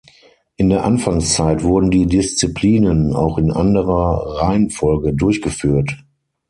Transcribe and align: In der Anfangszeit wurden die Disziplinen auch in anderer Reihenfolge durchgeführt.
In 0.55 0.69
der 0.69 0.83
Anfangszeit 0.83 1.61
wurden 1.61 1.91
die 1.91 2.07
Disziplinen 2.07 3.15
auch 3.15 3.37
in 3.37 3.51
anderer 3.51 4.41
Reihenfolge 4.41 5.13
durchgeführt. 5.13 5.95